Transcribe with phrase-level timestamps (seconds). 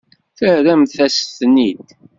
[0.37, 1.87] Terramt-as-ten-id.